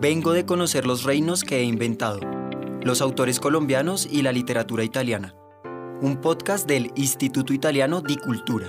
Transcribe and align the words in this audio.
Vengo 0.00 0.32
de 0.32 0.46
conocer 0.46 0.86
los 0.86 1.02
reinos 1.02 1.42
que 1.42 1.56
he 1.56 1.64
inventado, 1.64 2.20
los 2.84 3.00
autores 3.00 3.40
colombianos 3.40 4.06
y 4.08 4.22
la 4.22 4.30
literatura 4.30 4.84
italiana. 4.84 5.34
Un 6.00 6.20
podcast 6.20 6.68
del 6.68 6.92
Instituto 6.94 7.52
Italiano 7.52 8.00
di 8.00 8.16
Cultura. 8.16 8.68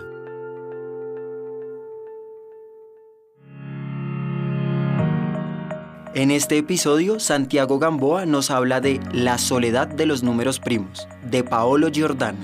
En 6.16 6.32
este 6.32 6.58
episodio, 6.58 7.20
Santiago 7.20 7.78
Gamboa 7.78 8.26
nos 8.26 8.50
habla 8.50 8.82
de 8.82 9.00
La 9.14 9.38
soledad 9.38 9.88
de 9.88 10.08
los 10.08 10.24
números 10.24 10.60
primos, 10.60 11.08
de 11.30 11.44
Paolo 11.44 11.92
Giordano. 11.92 12.40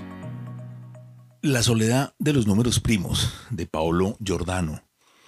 La 1.42 1.64
soledad 1.64 2.14
de 2.20 2.34
los 2.34 2.46
números 2.46 2.80
primos, 2.80 3.34
de 3.50 3.66
Paolo 3.66 4.16
Giordano, 4.24 4.84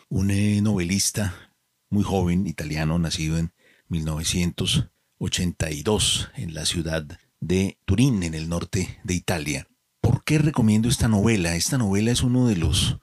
un 0.10 0.30
eh, 0.30 0.62
novelista 0.62 1.47
muy 1.90 2.04
joven 2.04 2.46
italiano, 2.48 2.98
nacido 3.00 3.38
en 3.38 3.54
1982 3.90 6.30
en 6.36 6.54
la 6.54 6.66
ciudad 6.66 7.06
de 7.40 7.78
Turín, 7.86 8.24
en 8.24 8.34
el 8.34 8.50
norte 8.50 9.00
de 9.04 9.14
Italia. 9.14 9.68
¿Por 10.02 10.24
qué 10.24 10.40
recomiendo 10.40 10.90
esta 10.90 11.08
novela? 11.08 11.56
Esta 11.56 11.78
novela 11.78 12.12
es 12.12 12.24
uno 12.24 12.48
de 12.48 12.58
los, 12.58 12.98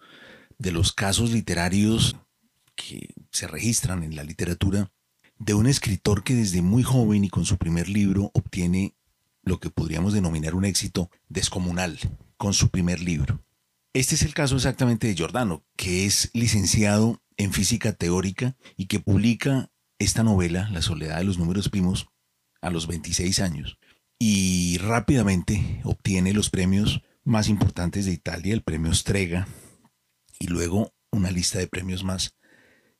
de 0.58 0.72
los 0.72 0.92
casos 0.92 1.30
literarios 1.30 2.16
que 2.74 3.14
se 3.30 3.46
registran 3.46 4.02
en 4.02 4.16
la 4.16 4.24
literatura 4.24 4.90
de 5.38 5.54
un 5.54 5.66
escritor 5.66 6.24
que 6.24 6.34
desde 6.34 6.62
muy 6.62 6.82
joven 6.82 7.24
y 7.24 7.28
con 7.28 7.44
su 7.44 7.58
primer 7.58 7.88
libro 7.88 8.30
obtiene 8.34 8.94
lo 9.42 9.60
que 9.60 9.70
podríamos 9.70 10.12
denominar 10.12 10.54
un 10.54 10.64
éxito 10.64 11.10
descomunal 11.28 11.98
con 12.36 12.54
su 12.54 12.70
primer 12.70 13.00
libro. 13.00 13.44
Este 13.92 14.14
es 14.14 14.22
el 14.22 14.34
caso 14.34 14.56
exactamente 14.56 15.06
de 15.06 15.14
Giordano, 15.14 15.64
que 15.76 16.06
es 16.06 16.30
licenciado 16.32 17.22
en 17.36 17.52
física 17.52 17.92
teórica 17.92 18.56
y 18.76 18.86
que 18.86 19.00
publica 19.00 19.70
esta 19.98 20.22
novela, 20.22 20.68
La 20.70 20.82
soledad 20.82 21.18
de 21.18 21.24
los 21.24 21.38
números 21.38 21.68
primos, 21.68 22.08
a 22.60 22.70
los 22.70 22.86
26 22.86 23.40
años 23.40 23.78
y 24.18 24.78
rápidamente 24.78 25.80
obtiene 25.84 26.32
los 26.32 26.50
premios 26.50 27.02
más 27.24 27.48
importantes 27.48 28.06
de 28.06 28.12
Italia, 28.12 28.54
el 28.54 28.62
premio 28.62 28.94
Strega 28.94 29.48
y 30.38 30.46
luego 30.46 30.94
una 31.10 31.30
lista 31.30 31.58
de 31.58 31.66
premios 31.66 32.04
más, 32.04 32.36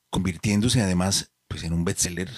convirtiéndose 0.09 0.81
además 0.81 1.33
pues, 1.47 1.63
en 1.63 1.73
un 1.73 1.85
bestseller 1.85 2.29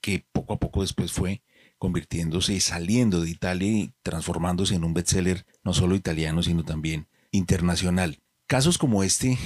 que 0.00 0.26
poco 0.32 0.54
a 0.54 0.58
poco 0.58 0.82
después 0.82 1.12
fue 1.12 1.42
convirtiéndose 1.78 2.54
y 2.54 2.60
saliendo 2.60 3.20
de 3.20 3.30
Italia 3.30 3.68
y 3.68 3.92
transformándose 4.02 4.74
en 4.74 4.84
un 4.84 4.94
bestseller 4.94 5.44
no 5.62 5.74
solo 5.74 5.94
italiano, 5.94 6.42
sino 6.42 6.64
también 6.64 7.08
internacional. 7.32 8.20
Casos 8.46 8.78
como 8.78 9.02
este, 9.02 9.38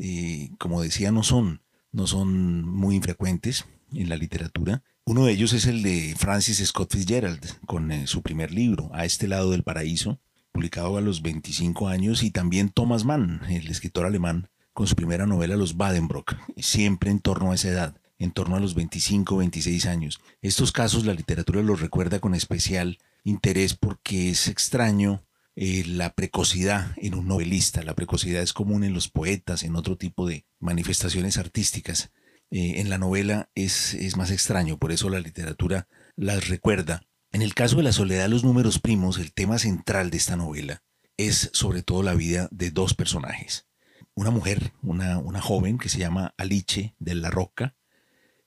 eh, 0.00 0.50
como 0.58 0.82
decía, 0.82 1.12
no 1.12 1.22
son, 1.22 1.62
no 1.92 2.06
son 2.06 2.62
muy 2.62 2.96
infrecuentes 2.96 3.66
en 3.92 4.08
la 4.08 4.16
literatura. 4.16 4.82
Uno 5.04 5.24
de 5.24 5.32
ellos 5.32 5.52
es 5.52 5.66
el 5.66 5.82
de 5.82 6.14
Francis 6.18 6.64
Scott 6.66 6.92
Fitzgerald, 6.92 7.44
con 7.66 7.90
eh, 7.90 8.06
su 8.06 8.22
primer 8.22 8.52
libro, 8.52 8.90
A 8.92 9.04
este 9.04 9.26
lado 9.26 9.50
del 9.50 9.62
paraíso, 9.62 10.20
publicado 10.52 10.96
a 10.96 11.00
los 11.00 11.22
25 11.22 11.88
años, 11.88 12.22
y 12.22 12.30
también 12.30 12.68
Thomas 12.68 13.04
Mann, 13.04 13.40
el 13.48 13.68
escritor 13.68 14.06
alemán, 14.06 14.48
con 14.72 14.86
su 14.86 14.94
primera 14.94 15.26
novela 15.26 15.56
Los 15.56 15.76
Badenbrock, 15.76 16.36
siempre 16.58 17.10
en 17.10 17.18
torno 17.18 17.50
a 17.50 17.54
esa 17.54 17.68
edad, 17.68 18.00
en 18.18 18.30
torno 18.30 18.56
a 18.56 18.60
los 18.60 18.74
25 18.74 19.36
26 19.38 19.86
años. 19.86 20.20
Estos 20.42 20.72
casos 20.72 21.04
la 21.04 21.14
literatura 21.14 21.62
los 21.62 21.80
recuerda 21.80 22.20
con 22.20 22.34
especial 22.34 22.98
interés 23.24 23.74
porque 23.74 24.30
es 24.30 24.48
extraño 24.48 25.22
eh, 25.60 25.82
la 25.88 26.14
precocidad 26.14 26.92
en 26.98 27.16
un 27.16 27.26
novelista. 27.26 27.82
La 27.82 27.96
precocidad 27.96 28.40
es 28.42 28.52
común 28.52 28.84
en 28.84 28.94
los 28.94 29.08
poetas, 29.08 29.64
en 29.64 29.74
otro 29.74 29.96
tipo 29.96 30.24
de 30.24 30.46
manifestaciones 30.60 31.36
artísticas. 31.36 32.12
Eh, 32.52 32.74
en 32.76 32.88
la 32.90 32.96
novela 32.96 33.50
es, 33.56 33.94
es 33.94 34.16
más 34.16 34.30
extraño, 34.30 34.78
por 34.78 34.92
eso 34.92 35.10
la 35.10 35.18
literatura 35.18 35.88
las 36.14 36.46
recuerda. 36.46 37.02
En 37.32 37.42
el 37.42 37.54
caso 37.54 37.78
de 37.78 37.82
la 37.82 37.90
soledad 37.90 38.22
de 38.22 38.28
los 38.28 38.44
números 38.44 38.78
primos, 38.78 39.18
el 39.18 39.32
tema 39.32 39.58
central 39.58 40.10
de 40.10 40.18
esta 40.18 40.36
novela 40.36 40.84
es 41.16 41.50
sobre 41.52 41.82
todo 41.82 42.04
la 42.04 42.14
vida 42.14 42.48
de 42.52 42.70
dos 42.70 42.94
personajes. 42.94 43.66
Una 44.14 44.30
mujer, 44.30 44.74
una, 44.80 45.18
una 45.18 45.40
joven 45.40 45.78
que 45.78 45.88
se 45.88 45.98
llama 45.98 46.34
Alice 46.38 46.94
de 47.00 47.14
la 47.16 47.30
Roca, 47.30 47.74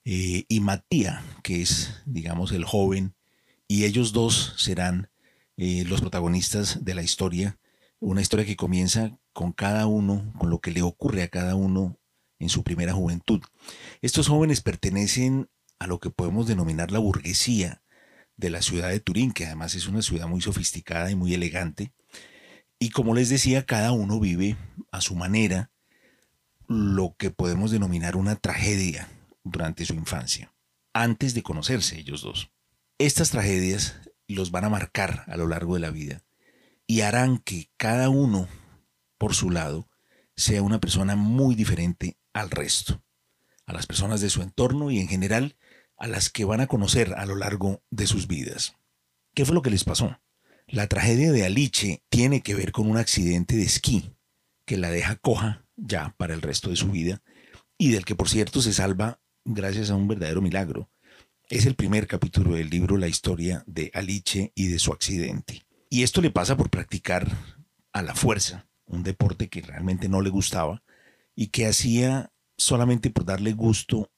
eh, 0.06 0.46
y 0.48 0.60
Matía, 0.60 1.22
que 1.42 1.60
es, 1.60 2.00
digamos, 2.06 2.52
el 2.52 2.64
joven, 2.64 3.14
y 3.68 3.84
ellos 3.84 4.14
dos 4.14 4.54
serán 4.56 5.10
eh, 5.56 5.84
los 5.86 6.00
protagonistas 6.00 6.84
de 6.84 6.94
la 6.94 7.02
historia, 7.02 7.58
una 8.00 8.20
historia 8.20 8.46
que 8.46 8.56
comienza 8.56 9.18
con 9.32 9.52
cada 9.52 9.86
uno, 9.86 10.32
con 10.38 10.50
lo 10.50 10.60
que 10.60 10.70
le 10.70 10.82
ocurre 10.82 11.22
a 11.22 11.28
cada 11.28 11.54
uno 11.54 11.98
en 12.38 12.48
su 12.48 12.64
primera 12.64 12.92
juventud. 12.92 13.40
Estos 14.00 14.28
jóvenes 14.28 14.60
pertenecen 14.60 15.48
a 15.78 15.86
lo 15.86 16.00
que 16.00 16.10
podemos 16.10 16.46
denominar 16.46 16.90
la 16.90 16.98
burguesía 16.98 17.82
de 18.36 18.50
la 18.50 18.62
ciudad 18.62 18.88
de 18.90 19.00
Turín, 19.00 19.32
que 19.32 19.46
además 19.46 19.74
es 19.74 19.86
una 19.86 20.02
ciudad 20.02 20.26
muy 20.26 20.40
sofisticada 20.40 21.10
y 21.10 21.14
muy 21.14 21.34
elegante. 21.34 21.92
Y 22.78 22.90
como 22.90 23.14
les 23.14 23.28
decía, 23.28 23.64
cada 23.64 23.92
uno 23.92 24.18
vive 24.18 24.56
a 24.90 25.00
su 25.00 25.14
manera 25.14 25.70
lo 26.66 27.14
que 27.18 27.30
podemos 27.30 27.70
denominar 27.70 28.16
una 28.16 28.36
tragedia 28.36 29.08
durante 29.44 29.84
su 29.84 29.94
infancia, 29.94 30.52
antes 30.92 31.34
de 31.34 31.42
conocerse 31.42 31.98
ellos 31.98 32.22
dos. 32.22 32.50
Estas 32.98 33.30
tragedias 33.30 34.00
los 34.32 34.50
van 34.50 34.64
a 34.64 34.70
marcar 34.70 35.24
a 35.28 35.36
lo 35.36 35.46
largo 35.46 35.74
de 35.74 35.80
la 35.80 35.90
vida 35.90 36.22
y 36.86 37.00
harán 37.02 37.38
que 37.38 37.70
cada 37.76 38.08
uno, 38.08 38.48
por 39.18 39.34
su 39.34 39.50
lado, 39.50 39.88
sea 40.36 40.62
una 40.62 40.80
persona 40.80 41.16
muy 41.16 41.54
diferente 41.54 42.16
al 42.32 42.50
resto, 42.50 43.02
a 43.66 43.72
las 43.72 43.86
personas 43.86 44.20
de 44.20 44.30
su 44.30 44.42
entorno 44.42 44.90
y 44.90 44.98
en 44.98 45.08
general 45.08 45.56
a 45.96 46.06
las 46.06 46.30
que 46.30 46.44
van 46.44 46.60
a 46.60 46.66
conocer 46.66 47.14
a 47.14 47.26
lo 47.26 47.36
largo 47.36 47.82
de 47.90 48.06
sus 48.06 48.26
vidas. 48.26 48.74
¿Qué 49.34 49.44
fue 49.44 49.54
lo 49.54 49.62
que 49.62 49.70
les 49.70 49.84
pasó? 49.84 50.18
La 50.66 50.86
tragedia 50.86 51.32
de 51.32 51.44
Alice 51.44 52.02
tiene 52.08 52.42
que 52.42 52.54
ver 52.54 52.72
con 52.72 52.90
un 52.90 52.96
accidente 52.96 53.56
de 53.56 53.62
esquí 53.62 54.14
que 54.64 54.76
la 54.76 54.90
deja 54.90 55.16
coja 55.16 55.66
ya 55.76 56.14
para 56.16 56.34
el 56.34 56.42
resto 56.42 56.70
de 56.70 56.76
su 56.76 56.90
vida 56.90 57.22
y 57.78 57.92
del 57.92 58.04
que 58.04 58.14
por 58.14 58.28
cierto 58.28 58.60
se 58.62 58.72
salva 58.72 59.20
gracias 59.44 59.90
a 59.90 59.96
un 59.96 60.08
verdadero 60.08 60.40
milagro. 60.40 60.90
Es 61.52 61.66
el 61.66 61.74
primer 61.74 62.06
capítulo 62.06 62.54
del 62.54 62.70
libro 62.70 62.96
La 62.96 63.08
historia 63.08 63.62
de 63.66 63.90
Alice 63.92 64.52
y 64.54 64.68
de 64.68 64.78
su 64.78 64.90
accidente. 64.90 65.66
Y 65.90 66.02
esto 66.02 66.22
le 66.22 66.30
pasa 66.30 66.56
por 66.56 66.70
practicar 66.70 67.28
a 67.92 68.00
la 68.00 68.14
fuerza, 68.14 68.66
un 68.86 69.02
deporte 69.02 69.50
que 69.50 69.60
realmente 69.60 70.08
no 70.08 70.22
le 70.22 70.30
gustaba 70.30 70.82
y 71.36 71.48
que 71.48 71.66
hacía 71.66 72.32
solamente 72.56 73.10
por 73.10 73.26
darle 73.26 73.52
gusto 73.52 74.10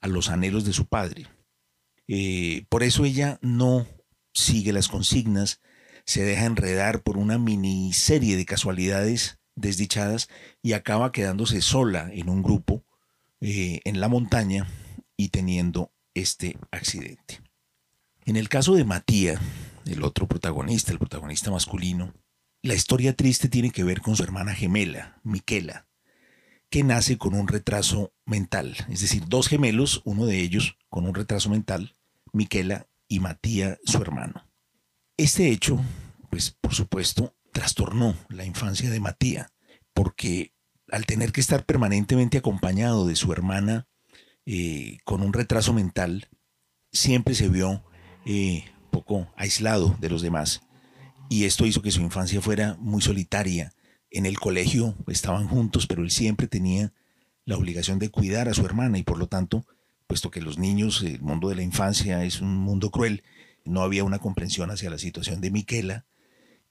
a 0.00 0.08
los 0.08 0.30
anhelos 0.30 0.64
de 0.64 0.72
su 0.72 0.86
padre. 0.88 1.28
Eh, 2.08 2.66
por 2.68 2.82
eso 2.82 3.04
ella 3.04 3.38
no 3.40 3.86
sigue 4.34 4.72
las 4.72 4.88
consignas, 4.88 5.60
se 6.06 6.24
deja 6.24 6.44
enredar 6.44 7.04
por 7.04 7.18
una 7.18 7.38
miniserie 7.38 8.36
de 8.36 8.46
casualidades 8.46 9.38
desdichadas 9.54 10.28
y 10.60 10.72
acaba 10.72 11.12
quedándose 11.12 11.62
sola 11.62 12.10
en 12.12 12.28
un 12.28 12.42
grupo 12.42 12.84
eh, 13.40 13.80
en 13.84 14.00
la 14.00 14.08
montaña 14.08 14.66
y 15.16 15.28
teniendo 15.28 15.92
este 16.18 16.58
accidente. 16.70 17.40
En 18.24 18.36
el 18.36 18.48
caso 18.48 18.74
de 18.74 18.84
Matías, 18.84 19.40
el 19.86 20.02
otro 20.02 20.28
protagonista, 20.28 20.92
el 20.92 20.98
protagonista 20.98 21.50
masculino, 21.50 22.14
la 22.62 22.74
historia 22.74 23.14
triste 23.14 23.48
tiene 23.48 23.70
que 23.70 23.84
ver 23.84 24.00
con 24.00 24.16
su 24.16 24.22
hermana 24.22 24.54
gemela, 24.54 25.20
Miquela, 25.22 25.88
que 26.70 26.82
nace 26.82 27.16
con 27.16 27.34
un 27.34 27.48
retraso 27.48 28.12
mental, 28.26 28.76
es 28.90 29.00
decir, 29.00 29.24
dos 29.26 29.48
gemelos, 29.48 30.02
uno 30.04 30.26
de 30.26 30.40
ellos 30.40 30.76
con 30.88 31.06
un 31.06 31.14
retraso 31.14 31.48
mental, 31.48 31.96
Miquela 32.32 32.86
y 33.08 33.20
Matías, 33.20 33.78
su 33.84 34.02
hermano. 34.02 34.46
Este 35.16 35.48
hecho, 35.50 35.80
pues 36.30 36.50
por 36.50 36.74
supuesto, 36.74 37.34
trastornó 37.52 38.14
la 38.28 38.44
infancia 38.44 38.90
de 38.90 39.00
Matías, 39.00 39.50
porque 39.94 40.52
al 40.90 41.06
tener 41.06 41.32
que 41.32 41.40
estar 41.40 41.64
permanentemente 41.64 42.38
acompañado 42.38 43.06
de 43.06 43.16
su 43.16 43.32
hermana 43.32 43.87
eh, 44.50 44.96
con 45.04 45.20
un 45.20 45.34
retraso 45.34 45.74
mental, 45.74 46.26
siempre 46.90 47.34
se 47.34 47.50
vio 47.50 47.84
eh, 48.24 48.64
poco 48.90 49.30
aislado 49.36 49.94
de 50.00 50.08
los 50.08 50.22
demás. 50.22 50.62
Y 51.28 51.44
esto 51.44 51.66
hizo 51.66 51.82
que 51.82 51.90
su 51.90 52.00
infancia 52.00 52.40
fuera 52.40 52.74
muy 52.80 53.02
solitaria, 53.02 53.74
en 54.10 54.24
el 54.24 54.40
colegio 54.40 54.96
estaban 55.06 55.48
juntos, 55.48 55.86
pero 55.86 56.02
él 56.02 56.10
siempre 56.10 56.46
tenía 56.46 56.94
la 57.44 57.58
obligación 57.58 57.98
de 57.98 58.08
cuidar 58.08 58.48
a 58.48 58.54
su 58.54 58.64
hermana 58.64 58.96
y 58.96 59.02
por 59.02 59.18
lo 59.18 59.26
tanto, 59.26 59.66
puesto 60.06 60.30
que 60.30 60.40
los 60.40 60.56
niños, 60.56 61.02
el 61.02 61.20
mundo 61.20 61.50
de 61.50 61.56
la 61.56 61.62
infancia 61.62 62.24
es 62.24 62.40
un 62.40 62.56
mundo 62.56 62.90
cruel, 62.90 63.24
no 63.66 63.82
había 63.82 64.02
una 64.04 64.18
comprensión 64.18 64.70
hacia 64.70 64.88
la 64.88 64.96
situación 64.96 65.42
de 65.42 65.50
Miquela 65.50 66.06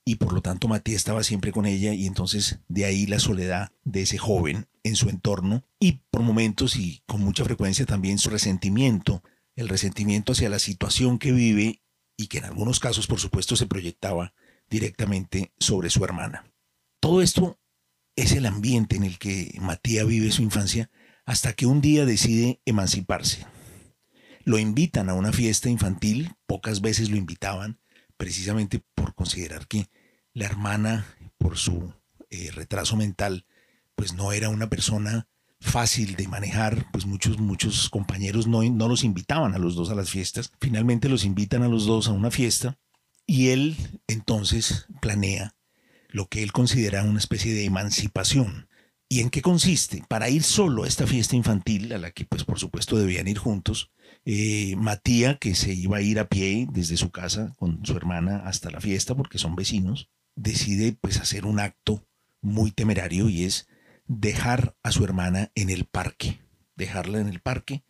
y 0.07 0.15
por 0.15 0.31
lo 0.31 0.41
tanto 0.41 0.69
Matías 0.69 0.95
estaba 0.95 1.21
siempre 1.21 1.51
con 1.51 1.65
ella 1.65 1.93
y 1.93 2.07
entonces 2.07 2.59
de 2.69 2.85
ahí 2.85 3.07
la 3.07 3.19
soledad 3.19 3.73
de 3.83 4.03
ese 4.03 4.17
joven 4.17 4.65
en 4.83 4.95
su 4.95 5.09
entorno 5.09 5.65
y 5.81 5.99
por 6.09 6.21
momentos 6.21 6.77
y 6.77 7.03
con 7.05 7.19
mucha 7.19 7.43
frecuencia 7.43 7.85
también 7.85 8.17
su 8.17 8.29
resentimiento, 8.29 9.21
el 9.57 9.67
resentimiento 9.67 10.31
hacia 10.31 10.47
la 10.47 10.59
situación 10.59 11.19
que 11.19 11.33
vive 11.33 11.81
y 12.15 12.27
que 12.27 12.37
en 12.37 12.45
algunos 12.45 12.79
casos 12.79 13.05
por 13.05 13.19
supuesto 13.19 13.57
se 13.57 13.65
proyectaba 13.65 14.33
directamente 14.69 15.51
sobre 15.59 15.89
su 15.89 16.05
hermana. 16.05 16.49
Todo 17.01 17.21
esto 17.21 17.59
es 18.15 18.31
el 18.31 18.45
ambiente 18.45 18.95
en 18.95 19.03
el 19.03 19.17
que 19.17 19.57
Matías 19.59 20.07
vive 20.07 20.31
su 20.31 20.41
infancia 20.41 20.89
hasta 21.25 21.51
que 21.51 21.65
un 21.65 21.81
día 21.81 22.05
decide 22.05 22.61
emanciparse. 22.63 23.45
Lo 24.45 24.57
invitan 24.57 25.09
a 25.09 25.15
una 25.15 25.33
fiesta 25.33 25.69
infantil, 25.69 26.31
pocas 26.45 26.79
veces 26.79 27.09
lo 27.09 27.17
invitaban, 27.17 27.81
precisamente 28.15 28.81
por 28.95 29.13
considerar 29.13 29.67
que 29.67 29.89
la 30.37 30.45
hermana, 30.45 31.07
por 31.39 31.57
su 31.57 31.91
eh, 32.29 32.51
retraso 32.53 32.95
mental, 32.95 33.45
pues 33.95 34.13
no 34.13 34.31
era 34.31 34.49
una 34.49 34.69
persona 34.69 35.27
fácil 35.59 36.15
de 36.15 36.27
manejar, 36.27 36.85
pues 36.91 37.07
muchos, 37.07 37.39
muchos 37.39 37.89
compañeros 37.89 38.45
no, 38.45 38.61
no 38.61 38.87
los 38.87 39.03
invitaban 39.03 39.55
a 39.55 39.57
los 39.57 39.75
dos 39.75 39.89
a 39.89 39.95
las 39.95 40.11
fiestas. 40.11 40.51
Finalmente 40.61 41.09
los 41.09 41.25
invitan 41.25 41.63
a 41.63 41.67
los 41.67 41.87
dos 41.87 42.07
a 42.07 42.11
una 42.11 42.29
fiesta 42.29 42.77
y 43.25 43.49
él 43.49 43.75
entonces 44.07 44.85
planea 45.01 45.55
lo 46.09 46.27
que 46.27 46.43
él 46.43 46.51
considera 46.51 47.01
una 47.01 47.17
especie 47.17 47.55
de 47.55 47.65
emancipación. 47.65 48.69
¿Y 49.09 49.21
en 49.21 49.31
qué 49.31 49.41
consiste? 49.41 50.03
Para 50.07 50.29
ir 50.29 50.43
solo 50.43 50.83
a 50.83 50.87
esta 50.87 51.07
fiesta 51.07 51.35
infantil, 51.35 51.91
a 51.93 51.97
la 51.97 52.11
que 52.11 52.25
pues 52.25 52.43
por 52.43 52.59
supuesto 52.59 52.95
debían 52.95 53.27
ir 53.27 53.39
juntos, 53.39 53.89
eh, 54.23 54.75
Matía, 54.75 55.39
que 55.39 55.55
se 55.55 55.73
iba 55.73 55.97
a 55.97 56.01
ir 56.01 56.19
a 56.19 56.27
pie 56.27 56.67
desde 56.71 56.95
su 56.95 57.09
casa 57.09 57.55
con 57.57 57.83
su 57.83 57.97
hermana 57.97 58.43
hasta 58.45 58.69
la 58.69 58.81
fiesta, 58.81 59.15
porque 59.15 59.39
son 59.39 59.55
vecinos, 59.55 60.11
decide 60.37 60.93
pues 60.93 61.19
hacer 61.19 61.45
un 61.45 61.59
acto 61.59 62.07
muy 62.41 62.71
temerario 62.71 63.27
y 63.27 63.43
es 63.43 63.67
dejar 64.05 64.77
a 64.83 64.91
su 64.91 65.03
hermana 65.03 65.51
en 65.55 65.69
el 65.69 65.83
parque, 65.83 66.39
dejarla 66.75 67.19
en 67.19 67.27
el 67.27 67.41
parque 67.41 67.83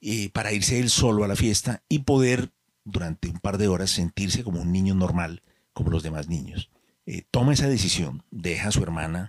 eh, 0.00 0.30
para 0.30 0.52
irse 0.52 0.78
él 0.78 0.90
solo 0.90 1.24
a 1.24 1.28
la 1.28 1.34
fiesta 1.34 1.82
y 1.88 2.00
poder 2.00 2.52
durante 2.84 3.28
un 3.28 3.40
par 3.40 3.58
de 3.58 3.66
horas 3.66 3.90
sentirse 3.90 4.44
como 4.44 4.60
un 4.60 4.70
niño 4.70 4.94
normal, 4.94 5.42
como 5.72 5.90
los 5.90 6.02
demás 6.02 6.28
niños. 6.28 6.70
Eh, 7.06 7.22
toma 7.30 7.54
esa 7.54 7.68
decisión, 7.68 8.22
deja 8.30 8.68
a 8.68 8.72
su 8.72 8.82
hermana 8.82 9.28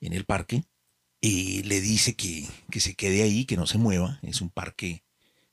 en 0.00 0.12
el 0.12 0.24
parque 0.24 0.64
y 1.20 1.62
le 1.62 1.80
dice 1.80 2.16
que, 2.16 2.46
que, 2.70 2.80
se 2.80 2.94
quede 2.94 3.22
ahí, 3.22 3.44
que 3.44 3.56
no 3.56 3.66
se 3.66 3.78
mueva. 3.78 4.18
Es 4.22 4.40
un 4.40 4.50
parque 4.50 5.04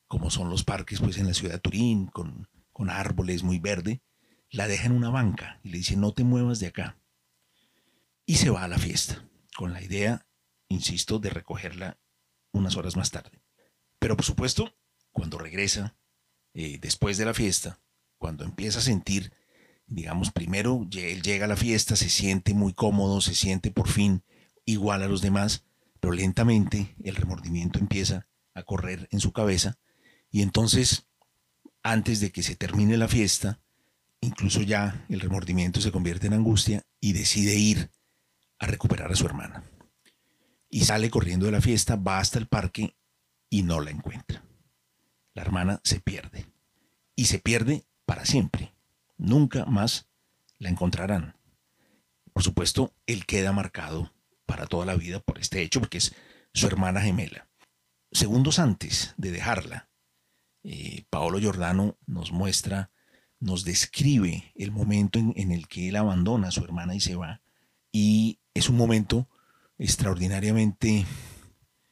como 0.07 0.29
son 0.29 0.49
los 0.49 0.63
parques 0.63 0.99
pues 0.99 1.17
en 1.17 1.27
la 1.27 1.33
ciudad 1.33 1.53
de 1.53 1.59
Turín, 1.59 2.07
con, 2.07 2.47
con 2.71 2.89
árboles 2.89 3.43
muy 3.43 3.59
verde. 3.59 4.01
La 4.53 4.67
deja 4.67 4.85
en 4.85 4.91
una 4.91 5.09
banca 5.09 5.59
y 5.63 5.69
le 5.69 5.79
dice 5.79 5.97
no 5.97 6.13
te 6.13 6.23
muevas 6.23 6.59
de 6.59 6.67
acá. 6.67 6.95
Y 8.27 8.35
se 8.35 8.51
va 8.51 8.63
a 8.63 8.67
la 8.67 8.77
fiesta 8.77 9.27
con 9.57 9.73
la 9.73 9.81
idea, 9.81 10.27
insisto, 10.67 11.17
de 11.17 11.31
recogerla 11.31 11.97
unas 12.51 12.77
horas 12.77 12.95
más 12.95 13.09
tarde. 13.09 13.41
Pero 13.97 14.15
por 14.15 14.23
supuesto, 14.23 14.77
cuando 15.11 15.39
regresa, 15.39 15.97
eh, 16.53 16.77
después 16.79 17.17
de 17.17 17.25
la 17.25 17.33
fiesta, 17.33 17.79
cuando 18.19 18.43
empieza 18.43 18.77
a 18.77 18.83
sentir, 18.83 19.33
digamos, 19.87 20.31
primero 20.31 20.87
él 20.93 21.23
llega 21.23 21.45
a 21.45 21.49
la 21.49 21.57
fiesta, 21.57 21.95
se 21.95 22.09
siente 22.09 22.53
muy 22.53 22.73
cómodo, 22.73 23.21
se 23.21 23.33
siente 23.33 23.71
por 23.71 23.87
fin 23.87 24.23
igual 24.65 25.01
a 25.01 25.07
los 25.07 25.23
demás, 25.23 25.65
pero 25.99 26.13
lentamente 26.13 26.95
el 27.03 27.15
remordimiento 27.15 27.79
empieza 27.79 28.27
a 28.53 28.61
correr 28.61 29.07
en 29.09 29.19
su 29.19 29.33
cabeza 29.33 29.79
y 30.29 30.43
entonces, 30.43 31.07
antes 31.81 32.19
de 32.19 32.31
que 32.31 32.43
se 32.43 32.55
termine 32.55 32.97
la 32.97 33.07
fiesta, 33.07 33.59
incluso 34.23 34.61
ya 34.61 35.05
el 35.09 35.19
remordimiento 35.19 35.81
se 35.81 35.91
convierte 35.91 36.27
en 36.27 36.33
angustia 36.33 36.83
y 36.99 37.13
decide 37.13 37.55
ir 37.55 37.91
a 38.59 38.65
recuperar 38.65 39.11
a 39.11 39.15
su 39.15 39.25
hermana. 39.25 39.63
Y 40.69 40.85
sale 40.85 41.09
corriendo 41.09 41.45
de 41.45 41.51
la 41.51 41.61
fiesta, 41.61 41.95
va 41.95 42.19
hasta 42.19 42.39
el 42.39 42.47
parque 42.47 42.95
y 43.49 43.63
no 43.63 43.81
la 43.81 43.91
encuentra. 43.91 44.43
La 45.33 45.41
hermana 45.41 45.81
se 45.83 45.99
pierde. 45.99 46.47
Y 47.15 47.25
se 47.25 47.39
pierde 47.39 47.85
para 48.05 48.25
siempre. 48.25 48.73
Nunca 49.17 49.65
más 49.65 50.07
la 50.57 50.69
encontrarán. 50.69 51.35
Por 52.31 52.41
supuesto, 52.41 52.95
él 53.05 53.25
queda 53.25 53.51
marcado 53.51 54.13
para 54.45 54.65
toda 54.65 54.85
la 54.85 54.95
vida 54.95 55.19
por 55.19 55.37
este 55.39 55.61
hecho, 55.61 55.79
porque 55.79 55.99
es 55.99 56.15
su 56.53 56.65
hermana 56.65 57.01
gemela. 57.01 57.47
Segundos 58.11 58.59
antes 58.59 59.13
de 59.17 59.31
dejarla, 59.31 59.89
eh, 60.63 61.05
Paolo 61.09 61.39
Giordano 61.39 61.97
nos 62.05 62.31
muestra, 62.31 62.91
nos 63.43 63.65
describe 63.65 64.53
el 64.55 64.71
momento 64.71 65.19
en, 65.19 65.51
el 65.51 65.67
que 65.67 65.89
él 65.89 65.97
abandona 65.97 66.47
a 66.47 66.51
su 66.51 66.63
hermana 66.63 66.95
y 66.95 67.01
se 67.01 67.15
va, 67.15 67.41
y 67.91 68.39
es 68.53 68.69
un 68.69 68.77
momento 68.77 69.27
extraordinariamente 69.77 71.05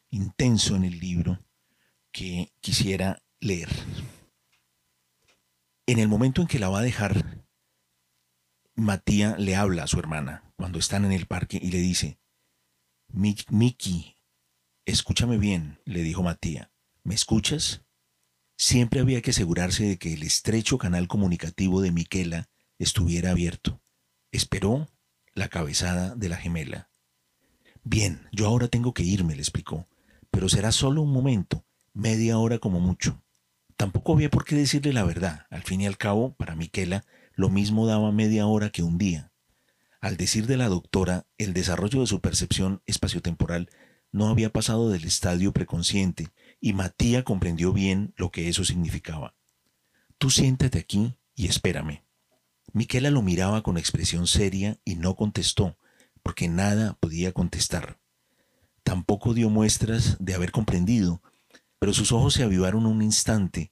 intenso 0.10 0.78
en 0.78 0.86
el 0.86 1.00
libro 1.00 1.44
que 2.14 2.54
quisiera 2.62 3.22
leer. 3.42 3.68
En 5.88 6.00
el 6.00 6.08
momento 6.08 6.42
en 6.42 6.48
que 6.48 6.60
la 6.60 6.70
va 6.70 6.80
a 6.80 6.84
dejar, 6.84 7.44
Matía 8.76 9.36
le 9.38 9.58
habla 9.58 9.84
a 9.84 9.88
su 9.88 10.00
hermana 10.00 10.54
cuando 10.56 10.80
están 10.80 11.04
en 11.04 11.12
el 11.12 11.26
parque 11.26 11.60
y 11.62 11.72
le 11.72 11.80
dice, 11.80 12.18
Miki, 13.10 14.18
escúchame 14.86 15.38
bien, 15.38 15.82
le 15.84 16.02
dijo 16.02 16.24
Matía, 16.24 16.72
¿me 17.04 17.14
escuchas? 17.14 17.84
Siempre 18.64 19.00
había 19.00 19.24
que 19.24 19.32
asegurarse 19.32 19.86
de 19.86 19.98
que 19.98 20.14
el 20.14 20.22
estrecho 20.22 20.78
canal 20.78 21.08
comunicativo 21.08 21.82
de 21.82 21.92
Miquela 21.92 22.48
estuviera 22.78 23.32
abierto. 23.32 23.82
Esperó 24.32 24.88
la 25.34 25.48
cabezada 25.48 26.14
de 26.14 26.30
la 26.30 26.38
gemela. 26.38 26.88
Bien, 27.84 28.28
yo 28.32 28.46
ahora 28.46 28.68
tengo 28.68 28.94
que 28.94 29.02
irme, 29.02 29.34
le 29.34 29.42
explicó, 29.42 29.88
pero 30.30 30.48
será 30.48 30.72
solo 30.72 31.02
un 31.02 31.12
momento, 31.12 31.66
media 31.94 32.38
hora 32.38 32.60
como 32.60 32.80
mucho. 32.80 33.24
Tampoco 33.78 34.14
había 34.14 34.30
por 34.30 34.46
qué 34.46 34.56
decirle 34.56 34.94
la 34.94 35.06
verdad. 35.06 35.48
Al 35.50 35.64
fin 35.64 35.82
y 35.82 35.88
al 35.88 35.98
cabo, 35.98 36.36
para 36.36 36.56
Miquela, 36.56 37.04
lo 37.34 37.50
mismo 37.50 37.88
daba 37.88 38.12
media 38.12 38.46
hora 38.46 38.70
que 38.70 38.84
un 38.84 39.00
día. 39.00 39.32
Al 40.02 40.18
decir 40.18 40.46
de 40.46 40.58
la 40.58 40.68
doctora, 40.68 41.26
el 41.40 41.54
desarrollo 41.54 42.02
de 42.02 42.08
su 42.08 42.22
percepción 42.22 42.84
espaciotemporal 42.86 43.72
no 44.12 44.28
había 44.28 44.52
pasado 44.52 44.92
del 44.92 45.06
estadio 45.06 45.52
preconsciente, 45.52 46.28
y 46.62 46.74
Matía 46.74 47.24
comprendió 47.24 47.74
bien 47.74 48.14
lo 48.16 48.32
que 48.32 48.48
eso 48.48 48.64
significaba. 48.64 49.36
Tú 50.20 50.30
siéntate 50.30 50.78
aquí 50.78 51.18
y 51.36 51.48
espérame. 51.48 52.04
Miquela 52.72 53.10
lo 53.10 53.24
miraba 53.24 53.64
con 53.64 53.78
expresión 53.78 54.28
seria 54.28 54.80
y 54.86 54.96
no 54.96 55.16
contestó, 55.16 55.78
porque 56.22 56.48
nada 56.48 56.94
podía 57.00 57.34
contestar. 57.34 58.00
Tampoco 58.84 59.34
dio 59.34 59.50
muestras 59.50 60.16
de 60.20 60.36
haber 60.36 60.52
comprendido, 60.52 61.22
pero 61.80 61.94
sus 61.94 62.12
ojos 62.12 62.36
se 62.36 62.44
avivaron 62.44 62.86
un 62.86 63.02
instante, 63.02 63.72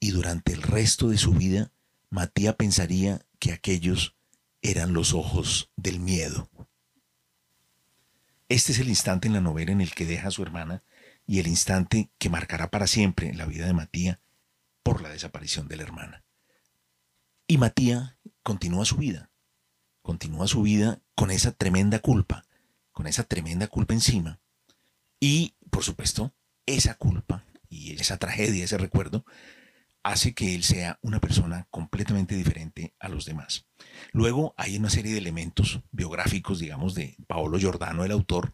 y 0.00 0.10
durante 0.10 0.52
el 0.52 0.62
resto 0.62 1.08
de 1.08 1.16
su 1.16 1.32
vida 1.32 1.70
Matía 2.10 2.56
pensaría 2.56 3.24
que 3.38 3.52
aquellos 3.52 4.16
eran 4.60 4.92
los 4.92 5.14
ojos 5.14 5.70
del 5.76 6.00
miedo. 6.00 6.50
Este 8.48 8.72
es 8.72 8.78
el 8.78 8.88
instante 8.88 9.28
en 9.28 9.34
la 9.34 9.40
novela 9.40 9.72
en 9.72 9.80
el 9.80 9.94
que 9.94 10.04
deja 10.04 10.28
a 10.28 10.32
su 10.32 10.42
hermana 10.42 10.82
y 11.26 11.40
el 11.40 11.46
instante 11.46 12.10
que 12.18 12.30
marcará 12.30 12.70
para 12.70 12.86
siempre 12.86 13.34
la 13.34 13.46
vida 13.46 13.66
de 13.66 13.72
Matía 13.72 14.20
por 14.82 15.02
la 15.02 15.10
desaparición 15.10 15.68
de 15.68 15.76
la 15.76 15.82
hermana. 15.82 16.24
Y 17.46 17.58
Matía 17.58 18.18
continúa 18.42 18.84
su 18.84 18.96
vida, 18.96 19.30
continúa 20.02 20.46
su 20.46 20.62
vida 20.62 21.00
con 21.14 21.30
esa 21.30 21.52
tremenda 21.52 21.98
culpa, 21.98 22.44
con 22.92 23.06
esa 23.06 23.24
tremenda 23.24 23.66
culpa 23.66 23.94
encima. 23.94 24.40
Y, 25.20 25.54
por 25.70 25.82
supuesto, 25.82 26.34
esa 26.66 26.94
culpa 26.94 27.44
y 27.68 27.92
esa 28.00 28.18
tragedia, 28.18 28.64
ese 28.64 28.78
recuerdo, 28.78 29.24
hace 30.02 30.34
que 30.34 30.54
él 30.54 30.62
sea 30.62 30.98
una 31.02 31.18
persona 31.18 31.66
completamente 31.70 32.34
diferente 32.34 32.94
a 32.98 33.08
los 33.08 33.24
demás. 33.24 33.66
Luego 34.12 34.54
hay 34.56 34.76
una 34.76 34.90
serie 34.90 35.12
de 35.12 35.18
elementos 35.18 35.80
biográficos, 35.90 36.58
digamos, 36.58 36.94
de 36.94 37.16
Paolo 37.26 37.58
Giordano, 37.58 38.04
el 38.04 38.12
autor. 38.12 38.52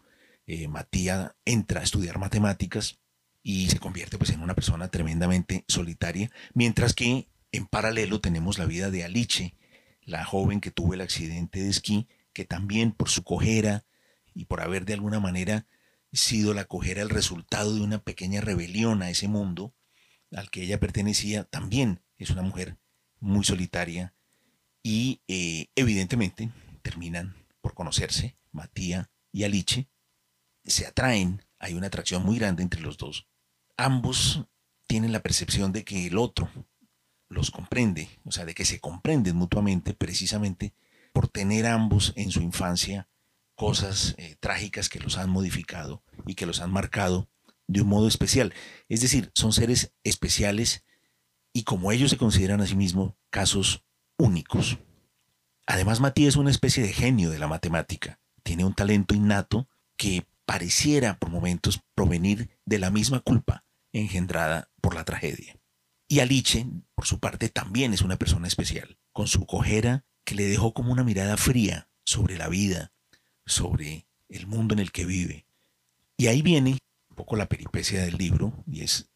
Eh, 0.53 0.67
Matía 0.67 1.37
entra 1.45 1.79
a 1.81 1.85
estudiar 1.85 2.19
matemáticas 2.19 2.99
y 3.41 3.69
se 3.69 3.79
convierte 3.79 4.19
pues 4.19 4.31
en 4.31 4.43
una 4.43 4.57
persona 4.57 4.89
tremendamente 4.89 5.65
solitaria, 5.69 6.33
mientras 6.55 6.93
que 6.93 7.29
en 7.53 7.69
paralelo 7.69 8.21
tenemos 8.21 8.59
la 8.59 8.67
vida 8.67 8.91
de 8.91 9.05
Alice, 9.05 9.55
la 10.03 10.25
joven 10.25 10.61
que 10.61 10.73
tuvo 10.73 10.95
el 10.95 11.03
accidente 11.03 11.63
de 11.63 11.69
esquí, 11.69 12.09
que 12.33 12.45
también 12.45 12.91
por 12.91 13.11
su 13.11 13.23
cojera 13.23 13.85
y 14.35 14.47
por 14.47 14.61
haber 14.61 14.87
de 14.87 14.95
alguna 14.95 15.21
manera 15.21 15.69
sido 16.13 16.53
la 16.53 16.65
cojera 16.65 17.01
el 17.03 17.11
resultado 17.11 17.73
de 17.73 17.83
una 17.83 18.03
pequeña 18.03 18.41
rebelión 18.41 19.03
a 19.03 19.11
ese 19.11 19.29
mundo 19.29 19.73
al 20.33 20.51
que 20.51 20.65
ella 20.65 20.81
pertenecía, 20.81 21.45
también 21.45 22.03
es 22.19 22.31
una 22.31 22.43
mujer 22.43 22.77
muy 23.21 23.45
solitaria 23.45 24.15
y 24.83 25.23
eh, 25.29 25.69
evidentemente 25.77 26.51
terminan 26.83 27.37
por 27.61 27.75
conocerse, 27.75 28.37
Matía 28.51 29.13
y 29.31 29.45
Alice, 29.45 29.87
se 30.65 30.87
atraen, 30.87 31.45
hay 31.59 31.75
una 31.75 31.89
atracción 31.89 32.25
muy 32.25 32.39
grande 32.39 32.63
entre 32.63 32.81
los 32.81 32.97
dos. 32.97 33.27
Ambos 33.77 34.45
tienen 34.87 35.13
la 35.13 35.21
percepción 35.21 35.73
de 35.73 35.85
que 35.85 36.07
el 36.07 36.19
otro, 36.19 36.51
los 37.31 37.51
comprende, 37.51 38.11
o 38.25 38.33
sea, 38.33 38.45
de 38.45 38.55
que 38.55 38.65
se 38.65 38.81
comprenden 38.81 39.37
mutuamente 39.37 39.95
precisamente 39.95 40.75
por 41.13 41.29
tener 41.29 41.67
ambos 41.67 42.13
en 42.17 42.31
su 42.31 42.43
infancia 42.43 43.09
cosas 43.55 44.15
eh, 44.19 44.37
trágicas 44.41 44.89
que 44.89 45.01
los 45.01 45.17
han 45.17 45.31
modificado 45.31 46.03
y 46.27 46.35
que 46.35 46.47
los 46.47 46.61
han 46.61 46.73
marcado 46.73 47.29
de 47.67 47.83
un 47.83 47.89
modo 47.89 48.09
especial. 48.09 48.53
Es 48.89 49.01
decir, 49.01 49.31
son 49.35 49.53
seres 49.53 49.93
especiales 50.03 50.85
y 51.53 51.63
como 51.63 51.93
ellos 51.93 52.11
se 52.11 52.17
consideran 52.17 52.61
a 52.61 52.67
sí 52.67 52.75
mismos, 52.75 53.15
casos 53.31 53.85
únicos. 54.17 54.79
Además, 55.67 56.01
Matías 56.01 56.31
es 56.31 56.37
una 56.37 56.51
especie 56.51 56.83
de 56.83 56.93
genio 56.93 57.31
de 57.31 57.39
la 57.39 57.49
matemática. 57.49 58.19
Tiene 58.43 58.65
un 58.65 58.75
talento 58.75 59.15
innato 59.15 59.69
que 59.97 60.27
pareciera 60.51 61.17
por 61.17 61.31
momentos 61.31 61.81
provenir 61.95 62.59
de 62.65 62.81
la 62.81 62.91
misma 62.91 63.21
culpa 63.21 63.65
engendrada 63.93 64.69
por 64.81 64.97
la 64.97 65.05
tragedia. 65.05 65.61
Y 66.09 66.19
Aliche, 66.19 66.67
por 66.97 67.07
su 67.07 67.21
parte, 67.21 67.51
también 67.51 67.93
es 67.93 68.03
una 68.03 68.17
persona 68.17 68.49
especial, 68.49 68.99
con 69.13 69.29
su 69.29 69.47
cojera 69.47 70.05
que 70.25 70.35
le 70.35 70.47
dejó 70.47 70.75
como 70.75 70.91
una 70.91 71.05
mirada 71.05 71.37
fría 71.37 71.89
sobre 72.05 72.37
la 72.37 72.49
vida, 72.49 72.91
sobre 73.47 74.09
el 74.29 74.49
mundo 74.49 74.75
en 74.75 74.81
el 74.81 74.91
que 74.91 75.07
vive. 75.07 75.47
Y 76.17 76.27
ahí 76.27 76.43
viene 76.43 76.79
un 77.11 77.15
poco 77.15 77.37
la 77.37 77.49
peripecia 77.49 78.03
del 78.03 78.17
libro, 78.17 78.65
y 78.67 78.81
es 78.81 79.09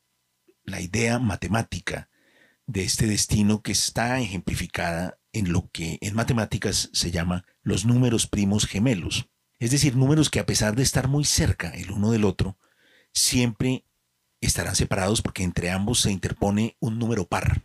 la 0.63 0.81
idea 0.81 1.19
matemática 1.19 2.11
de 2.69 2.85
este 2.85 3.09
destino 3.09 3.61
que 3.61 3.73
está 3.73 4.21
ejemplificada 4.21 5.19
en 5.33 5.53
lo 5.53 5.69
que 5.73 5.99
en 6.01 6.15
matemáticas 6.15 6.91
se 6.93 7.11
llama 7.11 7.45
los 7.65 7.85
números 7.85 8.29
primos 8.29 8.67
gemelos. 8.67 9.29
Es 9.59 9.71
decir, 9.71 9.97
números 9.97 10.31
que 10.31 10.41
a 10.41 10.47
pesar 10.47 10.77
de 10.77 10.83
estar 10.83 11.09
muy 11.09 11.25
cerca 11.25 11.71
el 11.71 11.91
uno 11.91 12.11
del 12.11 12.25
otro, 12.25 12.59
siempre 13.13 13.85
estarán 14.41 14.77
separados 14.77 15.23
porque 15.23 15.43
entre 15.43 15.71
ambos 15.71 16.01
se 16.01 16.11
interpone 16.11 16.77
un 16.81 16.99
número 16.99 17.27
par. 17.27 17.63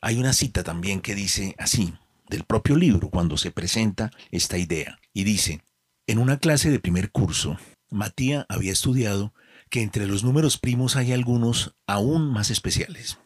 Hay 0.00 0.18
una 0.18 0.32
cita 0.32 0.62
también 0.62 1.00
que 1.00 1.14
dice 1.14 1.54
así, 1.58 1.94
del 2.28 2.44
propio 2.44 2.76
libro, 2.76 3.10
cuando 3.10 3.36
se 3.36 3.50
presenta 3.50 4.10
esta 4.30 4.58
idea, 4.58 4.98
y 5.12 5.24
dice, 5.24 5.62
en 6.06 6.18
una 6.18 6.38
clase 6.38 6.70
de 6.70 6.80
primer 6.80 7.10
curso, 7.10 7.58
Matías 7.90 8.46
había 8.48 8.72
estudiado 8.72 9.34
que 9.68 9.82
entre 9.82 10.06
los 10.06 10.24
números 10.24 10.58
primos 10.58 10.96
hay 10.96 11.12
algunos 11.12 11.76
aún 11.86 12.32
más 12.32 12.50
especiales. 12.50 13.18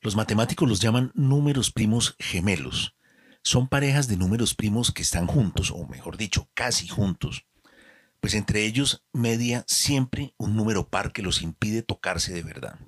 Los 0.00 0.16
matemáticos 0.16 0.68
los 0.68 0.80
llaman 0.80 1.12
números 1.14 1.70
primos 1.70 2.16
gemelos. 2.18 2.94
Son 3.42 3.68
parejas 3.68 4.06
de 4.08 4.16
números 4.16 4.54
primos 4.54 4.92
que 4.92 5.02
están 5.02 5.26
juntos, 5.26 5.70
o 5.70 5.86
mejor 5.86 6.16
dicho, 6.16 6.48
casi 6.54 6.86
juntos, 6.86 7.46
pues 8.20 8.34
entre 8.34 8.64
ellos 8.64 9.04
media 9.12 9.64
siempre 9.66 10.32
un 10.38 10.54
número 10.54 10.88
par 10.88 11.12
que 11.12 11.22
los 11.22 11.42
impide 11.42 11.82
tocarse 11.82 12.32
de 12.32 12.42
verdad. 12.42 12.78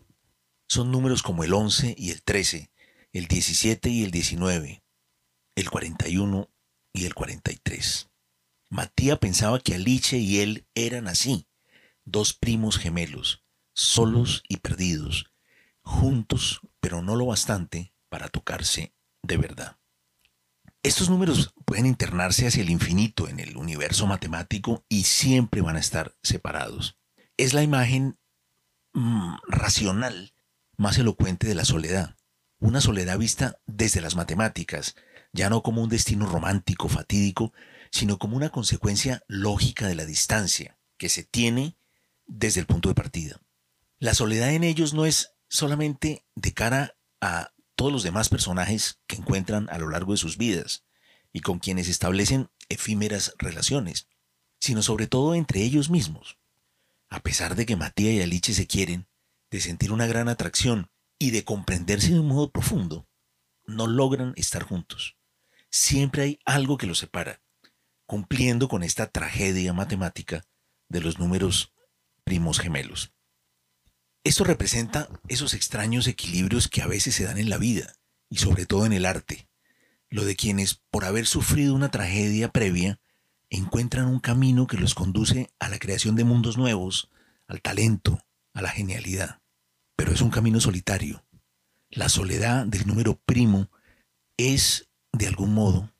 Son 0.68 0.92
números 0.92 1.22
como 1.24 1.42
el 1.42 1.52
11 1.52 1.96
y 1.98 2.10
el 2.10 2.22
13, 2.22 2.70
el 3.12 3.26
17 3.26 3.90
y 3.90 4.04
el 4.04 4.12
19, 4.12 4.84
el 5.56 5.70
41 5.70 6.50
y 6.92 7.04
el 7.04 7.14
43. 7.14 8.10
Matías 8.70 9.18
pensaba 9.18 9.58
que 9.58 9.74
Alice 9.74 10.16
y 10.16 10.38
él 10.38 10.68
eran 10.76 11.08
así, 11.08 11.48
dos 12.04 12.32
primos 12.32 12.78
gemelos, 12.78 13.44
solos 13.72 14.44
y 14.48 14.58
perdidos, 14.58 15.32
juntos, 15.82 16.60
pero 16.80 17.02
no 17.02 17.16
lo 17.16 17.26
bastante 17.26 17.92
para 18.08 18.28
tocarse 18.28 18.94
de 19.22 19.36
verdad. 19.36 19.78
Estos 20.84 21.08
números 21.08 21.54
pueden 21.64 21.86
internarse 21.86 22.46
hacia 22.46 22.62
el 22.62 22.68
infinito 22.68 23.26
en 23.26 23.40
el 23.40 23.56
universo 23.56 24.06
matemático 24.06 24.84
y 24.86 25.04
siempre 25.04 25.62
van 25.62 25.76
a 25.76 25.80
estar 25.80 26.14
separados. 26.22 26.98
Es 27.38 27.54
la 27.54 27.62
imagen 27.62 28.18
mm, 28.92 29.36
racional 29.48 30.34
más 30.76 30.98
elocuente 30.98 31.46
de 31.46 31.54
la 31.54 31.64
soledad. 31.64 32.16
Una 32.58 32.82
soledad 32.82 33.16
vista 33.16 33.58
desde 33.64 34.02
las 34.02 34.14
matemáticas, 34.14 34.94
ya 35.32 35.48
no 35.48 35.62
como 35.62 35.82
un 35.82 35.88
destino 35.88 36.26
romántico, 36.26 36.90
fatídico, 36.90 37.54
sino 37.90 38.18
como 38.18 38.36
una 38.36 38.50
consecuencia 38.50 39.24
lógica 39.26 39.86
de 39.86 39.94
la 39.94 40.04
distancia 40.04 40.78
que 40.98 41.08
se 41.08 41.24
tiene 41.24 41.78
desde 42.26 42.60
el 42.60 42.66
punto 42.66 42.90
de 42.90 42.94
partida. 42.94 43.40
La 44.00 44.12
soledad 44.12 44.50
en 44.52 44.64
ellos 44.64 44.92
no 44.92 45.06
es 45.06 45.32
solamente 45.48 46.26
de 46.34 46.52
cara 46.52 46.98
a 47.22 47.53
todos 47.76 47.92
los 47.92 48.02
demás 48.02 48.28
personajes 48.28 49.00
que 49.06 49.16
encuentran 49.16 49.68
a 49.70 49.78
lo 49.78 49.88
largo 49.88 50.12
de 50.12 50.18
sus 50.18 50.36
vidas 50.36 50.84
y 51.32 51.40
con 51.40 51.58
quienes 51.58 51.88
establecen 51.88 52.50
efímeras 52.68 53.34
relaciones, 53.38 54.08
sino 54.60 54.82
sobre 54.82 55.06
todo 55.06 55.34
entre 55.34 55.62
ellos 55.62 55.90
mismos. 55.90 56.38
A 57.08 57.20
pesar 57.20 57.54
de 57.54 57.66
que 57.66 57.76
Matías 57.76 58.14
y 58.14 58.22
Aliche 58.22 58.54
se 58.54 58.66
quieren, 58.66 59.08
de 59.50 59.60
sentir 59.60 59.92
una 59.92 60.06
gran 60.06 60.28
atracción 60.28 60.90
y 61.18 61.30
de 61.30 61.44
comprenderse 61.44 62.12
de 62.12 62.20
un 62.20 62.28
modo 62.28 62.50
profundo, 62.50 63.08
no 63.66 63.86
logran 63.86 64.32
estar 64.36 64.62
juntos. 64.62 65.16
Siempre 65.70 66.22
hay 66.22 66.38
algo 66.44 66.76
que 66.76 66.86
los 66.86 66.98
separa, 66.98 67.40
cumpliendo 68.06 68.68
con 68.68 68.82
esta 68.82 69.08
tragedia 69.08 69.72
matemática 69.72 70.44
de 70.88 71.00
los 71.00 71.18
números 71.18 71.72
primos 72.24 72.58
gemelos. 72.60 73.13
Esto 74.24 74.42
representa 74.44 75.10
esos 75.28 75.52
extraños 75.52 76.06
equilibrios 76.06 76.68
que 76.68 76.80
a 76.80 76.86
veces 76.86 77.14
se 77.14 77.24
dan 77.24 77.36
en 77.36 77.50
la 77.50 77.58
vida 77.58 77.92
y 78.30 78.38
sobre 78.38 78.64
todo 78.64 78.86
en 78.86 78.94
el 78.94 79.04
arte, 79.04 79.48
lo 80.08 80.24
de 80.24 80.34
quienes, 80.34 80.80
por 80.90 81.04
haber 81.04 81.26
sufrido 81.26 81.74
una 81.74 81.90
tragedia 81.90 82.48
previa, 82.48 82.98
encuentran 83.50 84.06
un 84.06 84.20
camino 84.20 84.66
que 84.66 84.78
los 84.78 84.94
conduce 84.94 85.50
a 85.58 85.68
la 85.68 85.78
creación 85.78 86.16
de 86.16 86.24
mundos 86.24 86.56
nuevos, 86.56 87.10
al 87.48 87.60
talento, 87.60 88.18
a 88.54 88.62
la 88.62 88.70
genialidad. 88.70 89.42
Pero 89.94 90.12
es 90.12 90.22
un 90.22 90.30
camino 90.30 90.58
solitario. 90.58 91.22
La 91.90 92.08
soledad 92.08 92.64
del 92.64 92.86
número 92.86 93.20
primo 93.26 93.70
es, 94.38 94.88
de 95.12 95.26
algún 95.26 95.52
modo, 95.52 95.92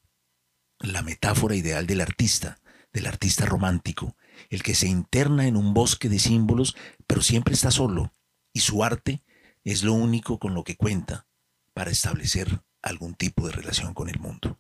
la 0.79 1.03
metáfora 1.03 1.57
ideal 1.57 1.87
del 1.87 2.01
artista, 2.01 2.59
del 2.91 3.07
artista 3.07 3.45
romántico, 3.45 4.17
el 4.51 4.63
que 4.63 4.75
se 4.75 4.89
interna 4.89 5.47
en 5.47 5.57
un 5.57 5.75
bosque 5.75 6.09
de 6.09 6.19
símbolos, 6.19 6.77
pero 7.07 7.23
siempre 7.23 7.55
está 7.55 7.71
solo, 7.71 8.13
y 8.53 8.61
su 8.61 8.85
arte 8.85 9.23
es 9.65 9.83
lo 9.83 9.93
único 9.93 10.39
con 10.39 10.55
lo 10.55 10.65
que 10.65 10.77
cuenta 10.77 11.27
para 11.73 11.91
establecer 11.91 12.63
algún 12.83 13.15
tipo 13.15 13.47
de 13.47 13.53
relación 13.53 13.95
con 13.95 14.09
el 14.09 14.19
mundo. 14.19 14.59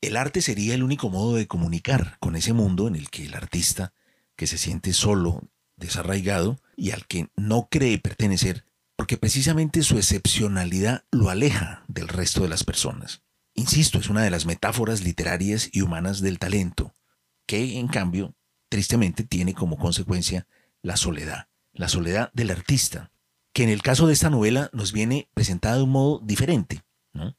El 0.00 0.16
arte 0.16 0.42
sería 0.42 0.74
el 0.74 0.82
único 0.82 1.08
modo 1.08 1.36
de 1.36 1.46
comunicar 1.46 2.18
con 2.20 2.36
ese 2.36 2.52
mundo 2.52 2.88
en 2.88 2.96
el 2.96 3.10
que 3.10 3.24
el 3.24 3.34
artista, 3.34 3.94
que 4.36 4.46
se 4.46 4.58
siente 4.58 4.92
solo, 4.92 5.48
desarraigado 5.76 6.60
y 6.76 6.90
al 6.90 7.06
que 7.06 7.28
no 7.36 7.68
cree 7.70 7.98
pertenecer, 7.98 8.66
porque 8.96 9.16
precisamente 9.16 9.82
su 9.82 9.96
excepcionalidad 9.96 11.04
lo 11.10 11.30
aleja 11.30 11.84
del 11.88 12.08
resto 12.08 12.42
de 12.42 12.48
las 12.48 12.64
personas. 12.64 13.22
Insisto, 13.54 13.98
es 13.98 14.08
una 14.08 14.22
de 14.22 14.30
las 14.30 14.46
metáforas 14.46 15.02
literarias 15.02 15.68
y 15.72 15.82
humanas 15.82 16.20
del 16.20 16.38
talento, 16.38 16.94
que 17.46 17.78
en 17.78 17.88
cambio 17.88 18.34
tristemente 18.68 19.24
tiene 19.24 19.54
como 19.54 19.78
consecuencia 19.78 20.46
la 20.82 20.96
soledad, 20.96 21.48
la 21.72 21.88
soledad 21.88 22.30
del 22.34 22.50
artista, 22.50 23.10
que 23.52 23.62
en 23.62 23.68
el 23.68 23.82
caso 23.82 24.06
de 24.06 24.12
esta 24.12 24.30
novela 24.30 24.70
nos 24.72 24.92
viene 24.92 25.28
presentada 25.34 25.76
de 25.76 25.84
un 25.84 25.90
modo 25.90 26.20
diferente, 26.20 26.82
¿no? 27.12 27.36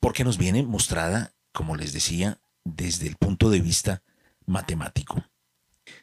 porque 0.00 0.24
nos 0.24 0.38
viene 0.38 0.62
mostrada, 0.62 1.34
como 1.52 1.76
les 1.76 1.92
decía, 1.92 2.40
desde 2.64 3.06
el 3.06 3.16
punto 3.16 3.50
de 3.50 3.60
vista 3.60 4.02
matemático. 4.46 5.24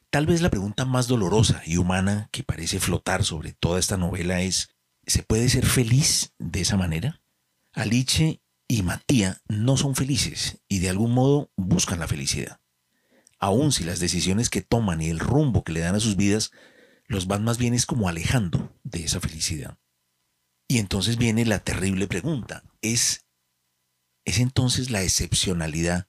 Tal 0.09 0.25
vez 0.25 0.41
la 0.41 0.49
pregunta 0.49 0.85
más 0.85 1.07
dolorosa 1.07 1.61
y 1.65 1.77
humana 1.77 2.29
que 2.31 2.43
parece 2.43 2.79
flotar 2.79 3.23
sobre 3.23 3.53
toda 3.53 3.79
esta 3.79 3.97
novela 3.97 4.41
es, 4.41 4.69
¿se 5.05 5.23
puede 5.23 5.49
ser 5.49 5.65
feliz 5.65 6.33
de 6.39 6.61
esa 6.61 6.77
manera? 6.77 7.21
Aliche 7.73 8.41
y 8.67 8.81
Matías 8.83 9.41
no 9.47 9.77
son 9.77 9.95
felices 9.95 10.61
y 10.67 10.79
de 10.79 10.89
algún 10.89 11.11
modo 11.11 11.51
buscan 11.55 11.99
la 11.99 12.07
felicidad 12.07 12.59
aun 13.45 13.71
si 13.71 13.83
las 13.83 13.99
decisiones 13.99 14.49
que 14.49 14.61
toman 14.61 15.01
y 15.01 15.09
el 15.09 15.19
rumbo 15.19 15.63
que 15.63 15.71
le 15.71 15.81
dan 15.81 15.95
a 15.95 15.99
sus 15.99 16.15
vidas 16.15 16.51
los 17.07 17.27
van 17.27 17.43
más 17.43 17.57
bien 17.57 17.73
es 17.73 17.85
como 17.85 18.09
alejando 18.09 18.75
de 18.83 19.03
esa 19.03 19.19
felicidad. 19.19 19.77
Y 20.67 20.79
entonces 20.79 21.17
viene 21.17 21.45
la 21.45 21.59
terrible 21.59 22.07
pregunta, 22.07 22.63
¿es, 22.81 23.25
¿es 24.25 24.39
entonces 24.39 24.89
la 24.89 25.03
excepcionalidad 25.03 26.07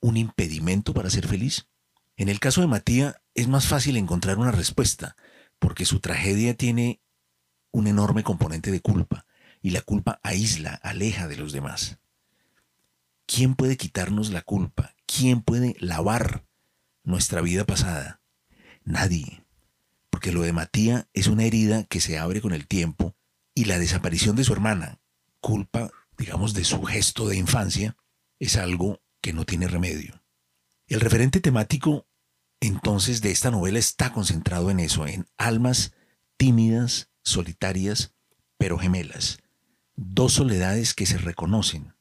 un 0.00 0.18
impedimento 0.18 0.92
para 0.92 1.08
ser 1.08 1.26
feliz? 1.26 1.68
En 2.16 2.28
el 2.28 2.38
caso 2.38 2.60
de 2.60 2.66
Matías 2.66 3.16
es 3.34 3.48
más 3.48 3.66
fácil 3.66 3.96
encontrar 3.96 4.38
una 4.38 4.52
respuesta, 4.52 5.16
porque 5.58 5.86
su 5.86 6.00
tragedia 6.00 6.54
tiene 6.54 7.00
un 7.70 7.86
enorme 7.86 8.22
componente 8.22 8.70
de 8.70 8.80
culpa, 8.80 9.26
y 9.62 9.70
la 9.70 9.80
culpa 9.80 10.20
aísla, 10.22 10.74
aleja 10.82 11.26
de 11.28 11.38
los 11.38 11.52
demás. 11.52 11.98
¿Quién 13.26 13.54
puede 13.54 13.78
quitarnos 13.78 14.30
la 14.30 14.42
culpa? 14.42 14.94
¿Quién 15.06 15.40
puede 15.40 15.74
lavar 15.80 16.43
nuestra 17.04 17.40
vida 17.40 17.64
pasada? 17.64 18.20
Nadie. 18.84 19.44
Porque 20.10 20.32
lo 20.32 20.42
de 20.42 20.52
Matías 20.52 21.06
es 21.12 21.26
una 21.26 21.44
herida 21.44 21.84
que 21.84 22.00
se 22.00 22.18
abre 22.18 22.40
con 22.40 22.52
el 22.52 22.66
tiempo 22.66 23.14
y 23.54 23.66
la 23.66 23.78
desaparición 23.78 24.36
de 24.36 24.44
su 24.44 24.52
hermana, 24.52 25.00
culpa, 25.40 25.90
digamos, 26.18 26.54
de 26.54 26.64
su 26.64 26.82
gesto 26.82 27.28
de 27.28 27.36
infancia, 27.36 27.96
es 28.38 28.56
algo 28.56 29.00
que 29.20 29.32
no 29.32 29.44
tiene 29.44 29.68
remedio. 29.68 30.22
El 30.86 31.00
referente 31.00 31.40
temático 31.40 32.06
entonces 32.60 33.20
de 33.20 33.30
esta 33.30 33.50
novela 33.50 33.78
está 33.78 34.12
concentrado 34.12 34.70
en 34.70 34.80
eso, 34.80 35.06
en 35.06 35.26
almas 35.36 35.92
tímidas, 36.36 37.10
solitarias, 37.22 38.14
pero 38.58 38.78
gemelas, 38.78 39.38
dos 39.96 40.34
soledades 40.34 40.94
que 40.94 41.06
se 41.06 41.18
reconocen, 41.18 41.94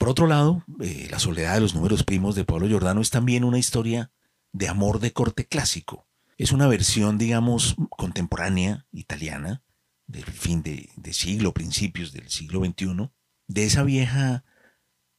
por 0.00 0.08
otro 0.08 0.26
lado, 0.26 0.64
eh, 0.80 1.08
La 1.10 1.18
soledad 1.18 1.54
de 1.54 1.60
los 1.60 1.74
números 1.74 2.04
primos 2.04 2.34
de 2.34 2.46
Pablo 2.46 2.66
Giordano 2.66 3.02
es 3.02 3.10
también 3.10 3.44
una 3.44 3.58
historia 3.58 4.10
de 4.50 4.66
amor 4.66 4.98
de 4.98 5.12
corte 5.12 5.44
clásico. 5.44 6.08
Es 6.38 6.52
una 6.52 6.66
versión, 6.68 7.18
digamos, 7.18 7.76
contemporánea, 7.90 8.86
italiana, 8.92 9.62
del 10.06 10.24
fin 10.24 10.62
de, 10.62 10.88
de 10.96 11.12
siglo, 11.12 11.52
principios 11.52 12.12
del 12.12 12.30
siglo 12.30 12.64
XXI, 12.64 13.10
de 13.46 13.64
esa 13.66 13.82
vieja 13.82 14.42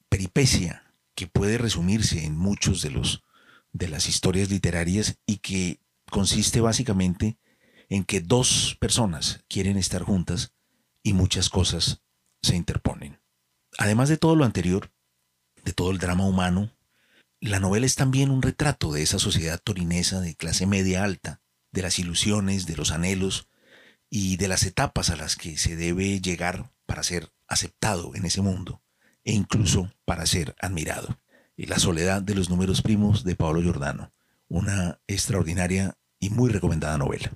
peripecia 0.09 0.95
que 1.13 1.27
puede 1.27 1.59
resumirse 1.59 2.25
en 2.25 2.35
muchos 2.35 2.81
de 2.81 2.89
los 2.89 3.23
de 3.73 3.87
las 3.87 4.09
historias 4.09 4.49
literarias 4.49 5.19
y 5.27 5.37
que 5.37 5.79
consiste 6.09 6.59
básicamente 6.59 7.37
en 7.87 8.03
que 8.03 8.19
dos 8.19 8.77
personas 8.79 9.45
quieren 9.47 9.77
estar 9.77 10.01
juntas 10.01 10.53
y 11.03 11.13
muchas 11.13 11.49
cosas 11.49 12.01
se 12.41 12.55
interponen. 12.55 13.20
Además 13.77 14.09
de 14.09 14.17
todo 14.17 14.35
lo 14.35 14.45
anterior, 14.45 14.91
de 15.63 15.73
todo 15.73 15.91
el 15.91 15.97
drama 15.97 16.25
humano, 16.25 16.71
la 17.39 17.59
novela 17.59 17.85
es 17.85 17.95
también 17.95 18.29
un 18.29 18.41
retrato 18.41 18.91
de 18.91 19.01
esa 19.01 19.17
sociedad 19.17 19.59
torinesa 19.63 20.21
de 20.21 20.35
clase 20.35 20.67
media 20.67 21.03
alta, 21.03 21.41
de 21.71 21.81
las 21.81 21.97
ilusiones, 21.97 22.65
de 22.65 22.75
los 22.75 22.91
anhelos 22.91 23.47
y 24.09 24.37
de 24.37 24.47
las 24.47 24.63
etapas 24.63 25.09
a 25.09 25.15
las 25.15 25.35
que 25.35 25.57
se 25.57 25.75
debe 25.75 26.19
llegar 26.21 26.71
para 26.85 27.03
ser 27.03 27.31
aceptado 27.47 28.13
en 28.15 28.25
ese 28.25 28.41
mundo 28.41 28.81
e 29.23 29.33
incluso 29.33 29.91
para 30.05 30.25
ser 30.25 30.55
admirado. 30.59 31.17
Y 31.55 31.65
la 31.65 31.79
soledad 31.79 32.21
de 32.21 32.35
los 32.35 32.49
números 32.49 32.81
primos 32.81 33.23
de 33.23 33.35
Pablo 33.35 33.61
Giordano, 33.61 34.11
una 34.47 34.99
extraordinaria 35.07 35.97
y 36.19 36.29
muy 36.29 36.49
recomendada 36.49 36.97
novela. 36.97 37.31